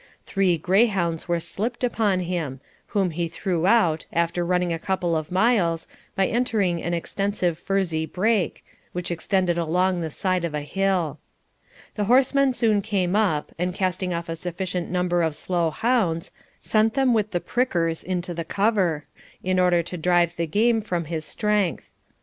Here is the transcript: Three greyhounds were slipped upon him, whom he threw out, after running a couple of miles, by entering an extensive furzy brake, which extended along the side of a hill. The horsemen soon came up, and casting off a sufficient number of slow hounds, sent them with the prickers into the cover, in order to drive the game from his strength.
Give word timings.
Three 0.25 0.57
greyhounds 0.57 1.27
were 1.27 1.39
slipped 1.39 1.83
upon 1.83 2.21
him, 2.21 2.59
whom 2.87 3.11
he 3.11 3.27
threw 3.27 3.67
out, 3.67 4.07
after 4.11 4.43
running 4.43 4.73
a 4.73 4.79
couple 4.79 5.15
of 5.15 5.31
miles, 5.31 5.87
by 6.15 6.25
entering 6.25 6.81
an 6.81 6.95
extensive 6.95 7.55
furzy 7.55 8.07
brake, 8.07 8.65
which 8.93 9.11
extended 9.11 9.59
along 9.59 10.01
the 10.01 10.09
side 10.09 10.43
of 10.43 10.55
a 10.55 10.61
hill. 10.61 11.19
The 11.93 12.05
horsemen 12.05 12.53
soon 12.53 12.81
came 12.81 13.15
up, 13.15 13.51
and 13.59 13.75
casting 13.75 14.11
off 14.11 14.27
a 14.27 14.35
sufficient 14.35 14.89
number 14.89 15.21
of 15.21 15.35
slow 15.35 15.69
hounds, 15.69 16.31
sent 16.59 16.95
them 16.95 17.13
with 17.13 17.29
the 17.29 17.39
prickers 17.39 18.03
into 18.03 18.33
the 18.33 18.43
cover, 18.43 19.05
in 19.43 19.59
order 19.59 19.83
to 19.83 19.97
drive 19.97 20.35
the 20.35 20.47
game 20.47 20.81
from 20.81 21.05
his 21.05 21.25
strength. 21.25 21.91